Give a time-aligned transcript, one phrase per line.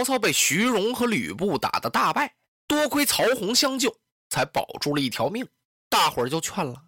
[0.00, 2.34] 曹操被徐荣和吕布打得大败，
[2.66, 3.94] 多亏曹洪相救，
[4.30, 5.46] 才保住了一条命。
[5.90, 6.82] 大伙儿就劝了，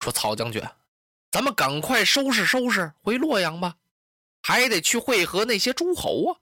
[0.00, 0.60] 说：“曹将军，
[1.30, 3.76] 咱们赶快收拾收拾，回洛阳吧，
[4.42, 6.34] 还得去会合那些诸侯啊，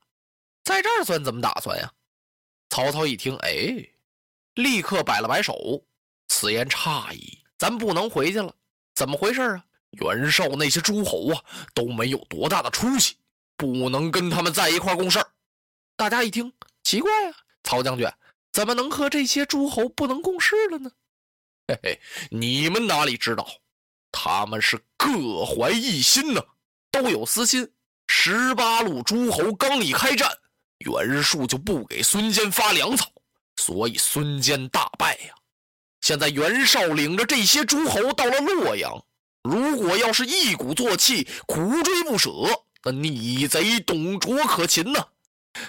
[0.64, 1.92] 在这儿算怎么打算呀？”
[2.70, 3.86] 曹操一听，哎，
[4.54, 5.84] 立刻摆了摆手
[6.28, 8.54] ：“此言差矣，咱不能回去了。
[8.94, 9.64] 怎么回事啊？
[9.90, 13.16] 袁绍那些诸侯啊，都没有多大的出息，
[13.58, 15.22] 不能跟他们在一块共事。”
[15.96, 16.52] 大家一听，
[16.84, 18.06] 奇怪啊，曹将军
[18.52, 20.90] 怎么能和这些诸侯不能共事了呢？
[21.68, 23.48] 嘿嘿，你们哪里知道，
[24.12, 26.42] 他们是各怀一心呢，
[26.90, 27.70] 都有私心。
[28.08, 30.30] 十八路诸侯刚一开战，
[30.78, 33.10] 袁术就不给孙坚发粮草，
[33.56, 35.34] 所以孙坚大败呀。
[36.02, 39.02] 现在袁绍领着这些诸侯到了洛阳，
[39.42, 42.30] 如果要是一鼓作气，苦追不舍，
[42.84, 45.08] 那逆贼董卓可擒呢。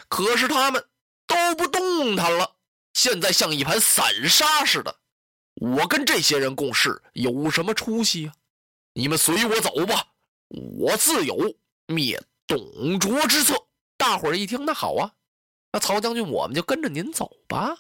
[0.08, 0.84] 可是他们
[1.26, 2.56] 都不动弹了，
[2.94, 5.00] 现在像一盘散沙似的。
[5.56, 8.34] 我跟这些人共事有什么出息呀？
[8.94, 10.08] 你们随我走吧，
[10.80, 11.56] 我自有
[11.88, 13.56] 灭董卓之策。
[13.98, 15.12] 大伙儿一听，那好啊，
[15.72, 17.78] 那曹将军，我们就跟着您走吧。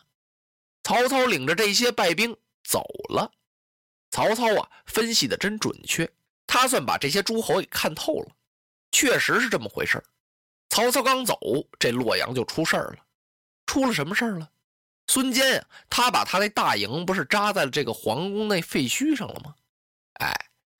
[0.83, 3.31] 曹操领着这些败兵走了。
[4.09, 6.09] 曹操啊，分析的真准确，
[6.47, 8.35] 他算把这些诸侯给看透了，
[8.91, 10.03] 确实是这么回事儿。
[10.77, 11.39] 曹操刚走，
[11.79, 12.97] 这洛阳就出事儿了。
[13.65, 14.47] 出了什么事儿了？
[15.07, 19.55] 孙坚呀，他把他那大营不是扎在了这个皇宫那废墟上了吗？
[20.19, 20.31] 哎，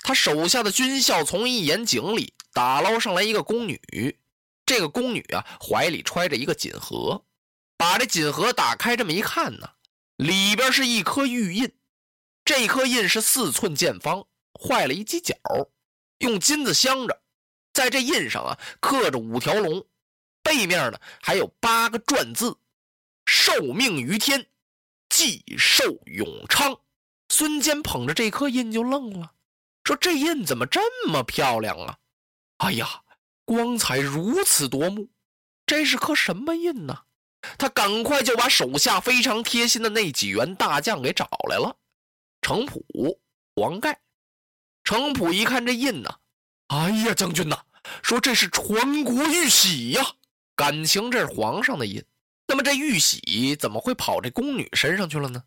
[0.04, 4.20] 他手下的军校从一眼井里打捞上来一个宫女，
[4.68, 7.26] 这个宫女啊，怀里揣着一个锦盒，
[7.76, 9.68] 把这锦盒打开，这么一看呢，
[10.18, 11.74] 里边是一颗玉印，
[12.46, 14.28] 这颗印是四寸见方，
[14.62, 15.36] 坏了一犄角，
[16.20, 17.20] 用金子镶着。
[17.78, 19.86] 在这印上啊，刻着五条龙，
[20.42, 22.58] 背面呢还有八个篆字
[23.30, 24.48] ：“受命于天，
[25.10, 26.76] 既寿永昌。”
[27.30, 29.32] 孙坚捧着这颗印就愣了，
[29.84, 32.00] 说：“这印怎么这么漂亮啊？
[32.58, 33.04] 哎呀，
[33.46, 35.12] 光彩如此夺目，
[35.68, 37.04] 这是颗什么印呢？”
[37.60, 41.78] 他赶快就把手下非常贴心的那几员大将给找来了，
[42.42, 42.84] 程普、
[43.56, 44.02] 黄盖。
[44.84, 46.18] 程普一看这印呢，
[46.68, 47.58] 哎呀，将军呐！
[48.04, 50.06] 说这是传国玉玺呀，
[50.56, 52.04] 感情这是皇上的印。
[52.46, 55.42] 那么这玉玺怎么会跑这宫女身上去了呢？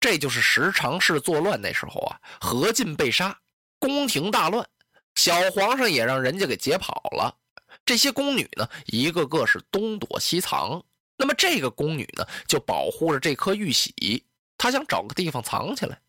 [0.00, 3.38] 这就是十常侍作乱那时候啊，何进被杀，
[3.78, 4.66] 宫廷大乱，
[5.14, 7.36] 小皇上也让人家给劫跑了。
[7.84, 10.82] 这些宫女呢，一个个是东躲西藏。
[11.16, 14.24] 那么这个宫女呢，就保护着这颗玉玺，
[14.56, 16.00] 她想找个地方藏起来，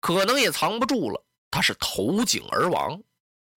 [0.00, 3.02] 可能也藏不住了，她是投井而亡。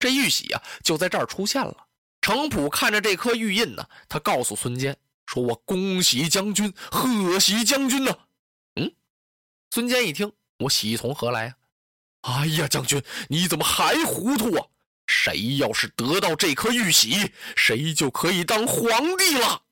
[0.02, 1.86] 这玉玺啊，就在这儿出现了。
[2.20, 4.96] 程普看着这颗玉印呢，他告诉孙坚
[5.26, 8.18] 说：“我恭喜将军，贺喜将军呢。”
[8.74, 8.92] 嗯，
[9.70, 11.54] 孙坚一听，我喜从何来
[12.22, 12.40] 啊？
[12.40, 14.66] 哎呀，将军，你怎么还糊涂啊？
[15.06, 19.62] 谁要是得到这颗玉玺，谁就可以当皇帝了。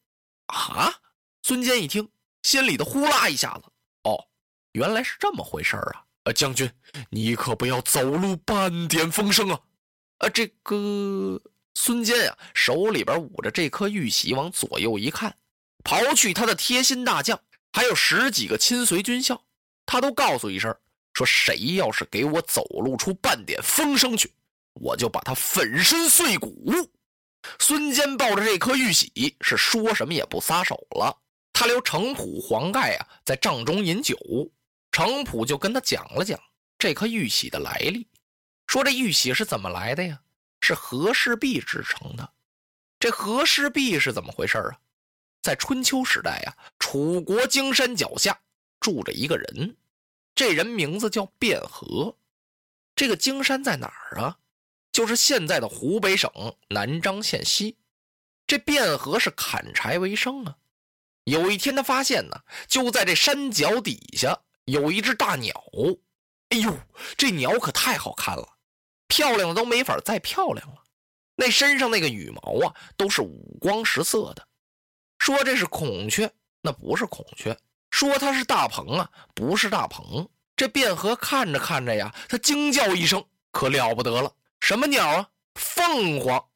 [0.47, 0.95] 啊！
[1.43, 2.09] 孙坚一听，
[2.43, 3.71] 心里的呼啦一下子，
[4.05, 4.27] 哦，
[4.73, 6.05] 原来是这么回事啊！
[6.25, 6.71] 呃，将军，
[7.09, 9.61] 你可不要走漏半点风声啊！
[10.21, 11.41] 啊，这个
[11.75, 15.35] 孙坚呀，手里边捂着这颗玉玺，往左右一看，
[15.83, 17.41] 刨去他的贴心大将，
[17.73, 19.43] 还有十几个亲随军校，
[19.87, 20.77] 他都告诉一声，
[21.15, 24.31] 说谁要是给我走露出半点风声去，
[24.75, 26.71] 我就把他粉身碎骨。
[27.59, 31.17] 孙坚抱着这颗玉玺，是说什么也不撒手了。
[31.55, 34.19] 他留程普、黄盖啊在帐中饮酒，
[34.93, 36.39] 程普就跟他讲了讲
[36.79, 38.07] 这颗玉玺的来历。
[38.71, 40.21] 说这玉玺是怎么来的呀？
[40.61, 42.33] 是和氏璧制成的。
[43.01, 44.79] 这和氏璧是怎么回事啊？
[45.43, 48.41] 在春秋时代呀，楚国荆山脚下
[48.79, 49.77] 住着一个人，
[50.37, 52.17] 这人名字叫卞和。
[52.95, 54.39] 这个荆山在哪儿啊？
[54.93, 56.31] 就是现在的湖北省
[56.69, 57.77] 南漳县西。
[58.47, 60.57] 这卞和是砍柴为生啊。
[61.25, 65.61] 有一天他发现呢，就在这山脚底下有一只大鸟。
[66.51, 66.79] 哎呦，
[67.17, 68.59] 这鸟可太好看了，
[69.11, 70.77] 漂亮的都没法再漂亮了。
[71.35, 74.47] 那身上那个羽毛啊，都是五光十色的。
[75.19, 77.53] 说这是孔雀，那不是孔雀；
[77.91, 80.29] 说它是大鹏啊，不是大鹏。
[80.55, 84.33] 这卞和看着看着呀，他惊叫一声，可了不得了！
[84.61, 85.29] 什么鸟啊？
[85.55, 86.47] 凤凰！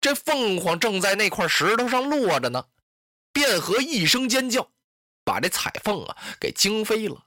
[0.00, 2.66] 这凤凰正在那块石头上落着呢。
[3.32, 4.68] 卞和一声尖叫，
[5.24, 7.24] 把这彩凤啊给惊飞了。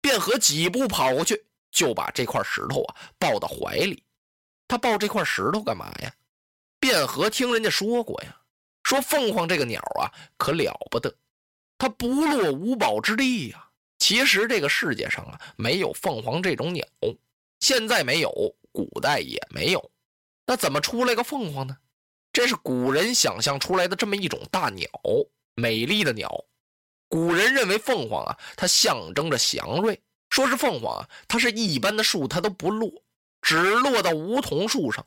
[0.00, 4.02] 卞和几步跑过去，就把这块石头啊抱到怀里。
[4.68, 6.14] 他抱这块石头干嘛呀？
[6.78, 8.36] 卞和听人家说过呀，
[8.84, 11.14] 说凤凰这个鸟啊可了不得，
[11.76, 13.68] 它不落无宝之地呀。
[13.98, 16.86] 其实这个世界上啊没有凤凰这种鸟，
[17.58, 18.30] 现在没有，
[18.72, 19.90] 古代也没有。
[20.46, 21.76] 那怎么出来个凤凰呢？
[22.32, 24.88] 这是古人想象出来的这么一种大鸟，
[25.54, 26.44] 美丽的鸟。
[27.08, 30.00] 古人认为凤凰啊，它象征着祥瑞。
[30.30, 32.90] 说是凤凰啊，它是一般的树它都不落，
[33.42, 35.04] 只落到梧桐树上。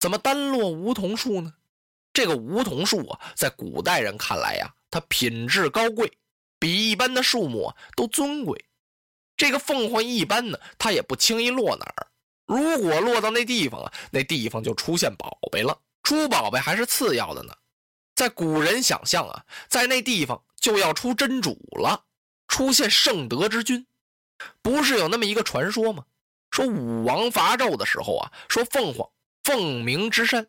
[0.00, 1.52] 怎么单落梧桐树呢？
[2.12, 6.16] 这个梧桐树啊，在古代人看来呀，它品质高贵，
[6.58, 8.64] 比一般的树木啊都尊贵。
[9.36, 12.06] 这个凤凰一般呢，它也不轻易落哪儿。
[12.46, 15.78] 如果落到那地方啊，那地方就出现宝贝了。
[16.02, 17.54] 出宝贝还是次要的呢，
[18.14, 20.42] 在古人想象啊，在那地方。
[20.64, 22.04] 就要出真主了，
[22.48, 23.86] 出现圣德之君，
[24.62, 26.04] 不是有那么一个传说吗？
[26.50, 29.08] 说武王伐纣的时候啊，说凤凰
[29.42, 30.46] 凤鸣之山，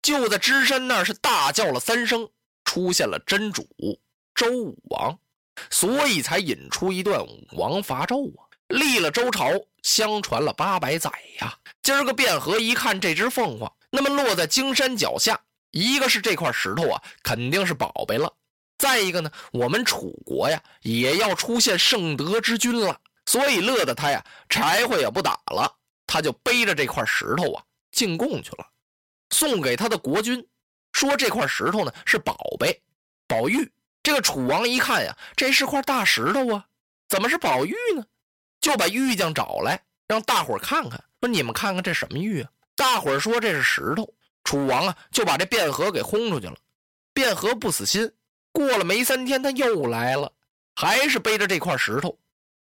[0.00, 2.28] 就在之山那儿是大叫了三声，
[2.64, 3.66] 出现了真主
[4.34, 5.18] 周武王，
[5.68, 9.50] 所以才引出一段武王伐纣啊，立了周朝，
[9.82, 11.10] 相传了八百载
[11.40, 11.54] 呀。
[11.82, 15.38] 今儿个卞和一看这只凤凰，那么落在荆山脚下，
[15.70, 18.32] 一个是这块石头啊，肯定是宝贝了。
[18.78, 22.98] 再一个呢，我们楚国呀也要出现圣德之君了，
[23.32, 25.74] 所以乐得他呀柴火也不打了，
[26.06, 28.66] 他就背着这块石头啊进贡去了，
[29.30, 30.46] 送给他的国君，
[30.92, 32.82] 说这块石头呢是宝贝，
[33.26, 33.72] 宝玉。
[34.02, 36.66] 这个楚王一看呀，这是块大石头啊，
[37.08, 38.04] 怎么是宝玉呢？
[38.60, 42.50] 就把玉匠找来，让大伙看看，说你们看看这什么玉啊？
[42.76, 44.12] 大伙说这是石头。
[44.44, 46.56] 楚王啊就把这卞和给轰出去了，
[47.14, 48.12] 卞和不死心。
[48.52, 50.30] 过了没三天，他又来了，
[50.74, 52.18] 还是背着这块石头。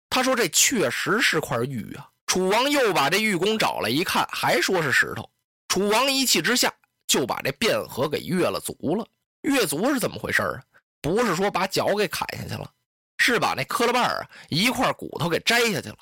[0.09, 5.29] 他说：“这确实是块玉啊！”楚王又把这玉工找来一看，还说是石头。
[5.67, 6.73] 楚王一气之下，
[7.07, 9.07] 就把这卞和给越了足了。
[9.41, 10.61] 越足是怎么回事啊？
[11.01, 12.69] 不是说把脚给砍下去了，
[13.17, 15.97] 是把那磕了绊啊一块骨头给摘下去了。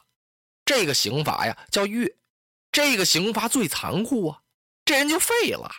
[0.65, 2.11] 这个刑罚呀叫越，
[2.71, 4.41] 这个刑罚最残酷啊！
[4.83, 5.69] 这人就废了。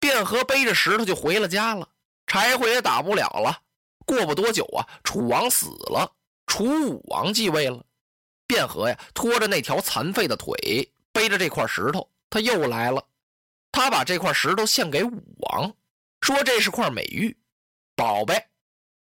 [0.00, 1.88] 卞和背着石头就回了家了。
[2.26, 3.60] 柴火也打不了了。
[4.06, 6.10] 过不多久啊，楚王死了，
[6.50, 7.86] 楚武王继位了。
[8.48, 13.06] 卞和呀，拖着那条残废的腿，背着这块石头，他又来了。
[13.70, 15.72] 他把这块石头献给武王，
[16.20, 17.38] 说这是块美玉，
[17.94, 18.44] 宝贝。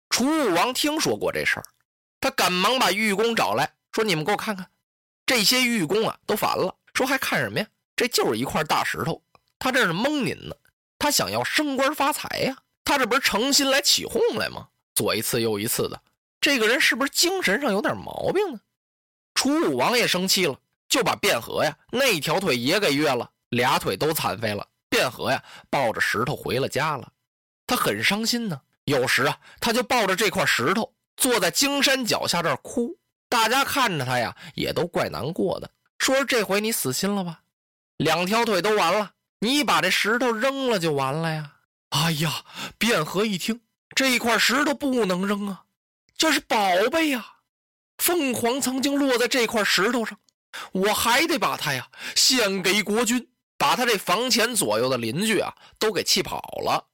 [0.10, 1.66] 楚武王听说过这事儿，
[2.22, 4.72] 他赶忙把玉工找来说：“你们给我看看，
[5.26, 7.68] 这些玉工啊都烦了，说还看什么呀？
[7.98, 9.22] 这就是一块大石头，
[9.60, 10.56] 他这是蒙您呢，
[10.98, 14.70] 他想要升官发财呀。”他这不是诚心来起哄来吗？
[14.94, 16.02] 左一次右一次的，
[16.46, 18.60] 这个人是不是精神上有点毛病呢？
[19.34, 20.56] 楚武王也生气了，
[20.88, 24.68] 就把卞和呀那条腿也给越了，俩腿都残废了。
[24.92, 27.12] 卞和呀抱着石头回了家了，
[27.66, 28.62] 他很伤心呢。
[28.84, 32.96] 有时啊，他就抱着这块石头坐在荆山脚下这儿哭，
[33.28, 37.40] 大家看着他呀也都怪难过的，说这回你死心了吧？
[37.98, 41.54] 两条腿都完了，你把这石头扔了就完了呀。
[41.90, 42.46] 哎呀！
[42.78, 43.60] 卞和一听，
[43.96, 45.64] 这一块石头不能扔啊，
[46.18, 46.58] 这是宝
[46.92, 47.26] 贝呀！
[47.98, 50.18] 凤凰曾经落在这块石头上，
[50.72, 56.88] 我还得把它呀献给国君，把他这房前左右的邻居啊都给气跑了。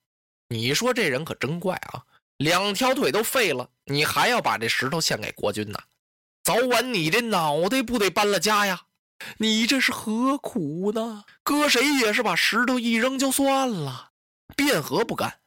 [0.49, 2.03] 你说这人可真怪啊！
[2.37, 5.79] 两条腿都废了，你还要把这石头献给国君呢？
[6.43, 8.81] 早晚你这脑袋不得搬了家呀？
[9.37, 11.23] 你这是何苦呢？
[11.43, 14.09] 搁谁也是把石头一扔就算了。
[14.57, 15.39] 卞和不干，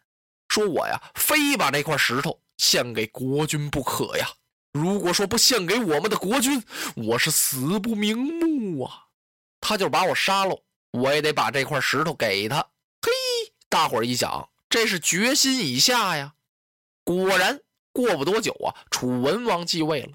[0.49, 4.29] 说我呀，非把这块石头献给国君不可呀！
[4.73, 6.65] 如果说不献给我们的国君，
[6.97, 9.07] 我是死不瞑目啊！
[9.61, 12.61] 他就把我杀了，我也得把这块石头给他。
[13.03, 13.13] 嘿，
[13.69, 16.35] 大伙儿一想，这是决心已下呀！
[17.05, 17.61] 果然，
[17.93, 20.13] 过不多久啊，楚文王继位了。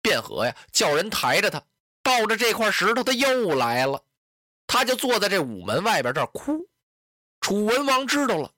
[0.00, 1.60] 卞和呀，叫人抬着他，
[2.02, 4.04] 抱着这块石头，他又来了。
[4.66, 6.68] 他就坐在这午门外边这儿哭。
[7.40, 8.52] 楚文王知道了，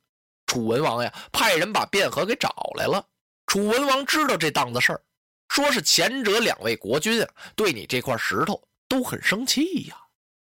[0.47, 3.07] 楚文王呀，派人把卞和给找来了，
[3.50, 5.02] 楚文王知道这档子事儿，
[5.49, 9.97] 说是前者两位国君啊，对你这块石头都很生气呀，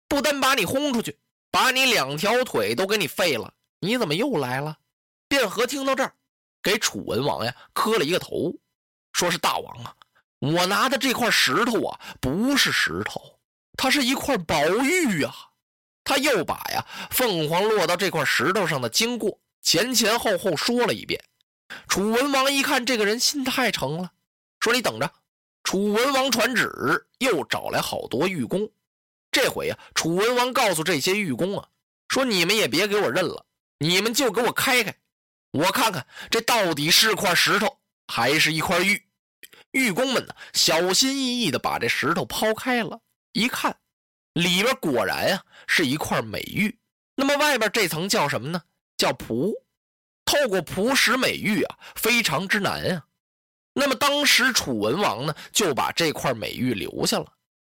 [0.07, 1.17] 不单把你轰出去，
[1.49, 4.77] 把你两条腿都给你废了，你怎么又来了？
[5.27, 6.13] 卞和听到这儿，
[6.61, 8.53] 给楚文王呀磕了一个头，
[9.13, 9.95] 说是大王啊，
[10.37, 13.39] 我拿的这块石头啊，不是石头，
[13.75, 15.33] 它是一块宝玉呀。
[16.03, 21.19] 他又把呀凤凰落到这块石头上的经过前前后后说了一遍。
[21.87, 24.11] 楚文王一看这个人心太诚了，
[24.59, 25.11] 说：“你等着。”
[25.63, 28.69] 楚文王传旨，又找来好多玉工。
[29.31, 31.67] 这回呀，楚文王告诉这些玉工啊，
[32.09, 33.45] 说：“你们也别给我认了，
[33.79, 34.93] 你们就给我开开，
[35.51, 37.77] 我看看这到底是块石头
[38.07, 39.01] 还是一块玉。”
[39.71, 42.99] 玉工们呢，小心翼翼地把这石头抛开了，
[43.31, 43.77] 一看。
[44.33, 46.77] 里边果然呀是一块美玉，
[47.15, 48.61] 那么外边这层叫什么呢？
[48.97, 49.53] 叫璞。
[50.33, 53.05] 透过璞石美玉啊，非常之难啊。
[53.73, 57.31] 那么当时楚文王呢，就把这块美玉留下了，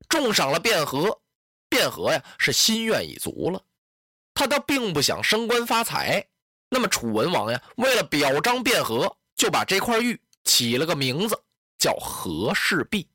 [0.09, 1.21] 重赏了卞和。
[1.69, 3.61] 卞和呀是心愿已足了，
[4.33, 6.27] 他倒并不想升官发财。
[6.71, 11.39] 那么楚文王呀，为了表彰卞和，就把这块玉起了个名字，
[11.79, 13.07] 叫和氏璧。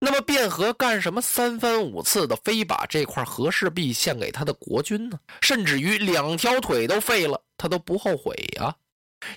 [0.00, 5.18] 那么卞和干什么三番五次的非把这块和氏璧献给他的国君呢？
[5.40, 8.74] 甚至于两条腿都废了，他都不后悔呀。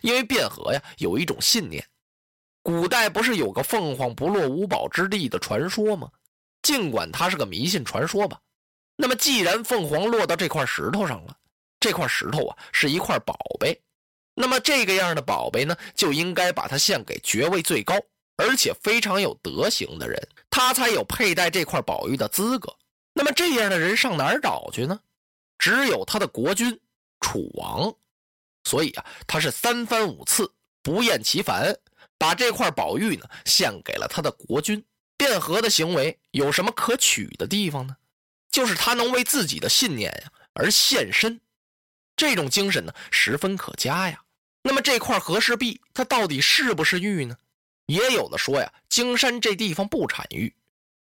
[0.02, 1.84] 因为卞和呀有一种信念，
[2.62, 6.10] 古代不是有个凤凰不落五宝之地的传说吗？
[6.62, 8.40] 尽管它是个迷信传说吧，
[8.96, 11.36] 那么既然凤凰落到这块石头上了，
[11.80, 13.82] 这块石头啊是一块宝贝，
[14.36, 17.96] 那么这个样的宝贝呢，就应该把它献给爵位最高。
[18.42, 22.76] 而且非常有德行的人，他才有佩戴这块宝玉的资格。
[23.14, 25.00] 那么这样的人上哪儿找去呢？
[25.60, 26.80] 只有他的国君
[27.20, 27.94] 楚王。
[28.64, 31.76] 所以啊，他是三番五次不厌其烦，
[32.18, 34.84] 把这块宝玉呢献给了他的国君。
[35.18, 37.96] 卞和的行为有什么可取的地方呢？
[38.52, 41.40] 就是他能为自己的信念呀而献身，
[42.16, 44.22] 这种精神呢十分可嘉呀。
[44.64, 47.38] 那么这块和氏璧，它到底是不是玉呢？
[47.92, 50.56] 也有的说呀，荆山这地方不产玉，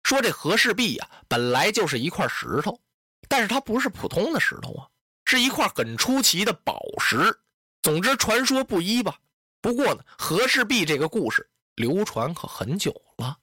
[0.02, 2.80] 说这和氏璧呀本来就是一块石头，
[3.28, 4.88] 但是它不是普通的石头啊，
[5.26, 7.38] 是一块很出奇的宝石。
[7.82, 9.18] 总之传说不一吧。
[9.60, 13.36] 不过呢，和氏璧这个故事流传可很久了。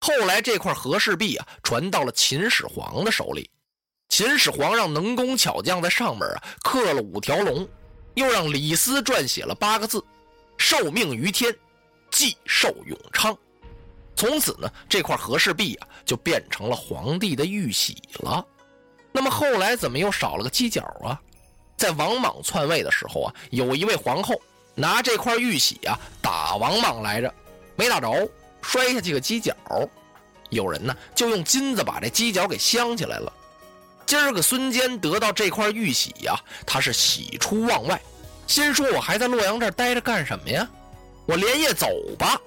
[0.00, 3.50] 后来这块和氏璧啊传到了秦始皇的手里，
[4.10, 7.66] 秦始皇让能工巧匠在上面啊刻了五条龙，
[8.14, 10.04] 又让李斯撰写了八个字：
[10.58, 11.56] 受命于天。
[12.14, 13.36] 继寿永昌，
[14.14, 18.46] 从此呢，这块和氏璧啊就变成了皇帝的玉玺了。
[19.10, 21.20] 那么后来怎么又少了个犄角啊？
[21.76, 24.40] 在王莽篡位的时候啊，有一位皇后
[24.76, 27.34] 拿这块玉玺啊打王莽来着，
[27.74, 28.30] 没打着，
[28.62, 29.52] 摔下去个犄角。
[30.50, 33.32] 有人呢就用金子把这犄角给镶起来了。
[34.06, 38.00] 今儿个孙坚得到这块玉玺呀，他是喜出望外，
[38.46, 40.70] 心说我还在洛阳这儿待着干什么呀？
[41.26, 41.86] 我连夜走
[42.18, 42.40] 吧，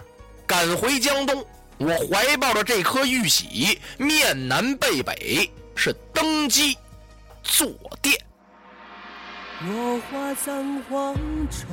[0.46, 1.46] 赶回江东。
[1.80, 6.76] 我怀抱着这颗玉玺，面南背北，是登基
[7.44, 7.68] 坐
[8.02, 8.18] 殿。
[9.68, 11.16] 落花葬黄
[11.50, 11.68] 冢，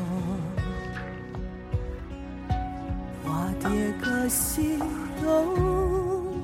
[3.22, 3.70] 花蝶
[4.02, 4.78] 各西
[5.22, 6.34] 东。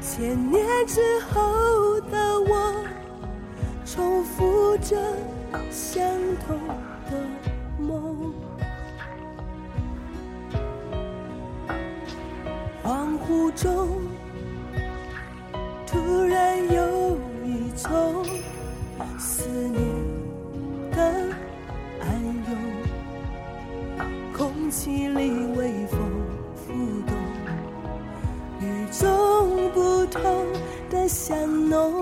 [0.00, 2.84] 千年之后的我，
[3.84, 4.96] 重复着。
[5.70, 6.02] 相
[6.46, 6.58] 同
[7.10, 7.12] 的
[7.78, 8.32] 梦，
[12.82, 13.88] 恍惚中
[15.86, 18.24] 突然有一种
[19.18, 19.80] 思念
[20.90, 21.00] 的
[22.00, 22.08] 暗
[22.48, 22.56] 涌，
[24.32, 25.98] 空气里微风
[26.56, 26.72] 浮
[27.06, 27.14] 动，
[28.60, 30.46] 与众不同
[30.90, 32.01] 的香浓。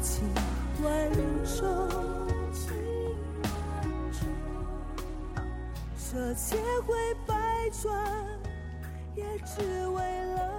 [0.00, 0.22] 情
[0.82, 1.10] 万
[1.44, 1.88] 种。
[6.10, 7.34] 这千回百
[7.82, 7.94] 转，
[9.14, 10.57] 也只为了